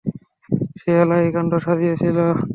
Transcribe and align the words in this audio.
সে 0.79 0.89
এলাহি 1.03 1.29
কান্ড 1.35 1.51
সাজিয়েছিল। 1.65 2.17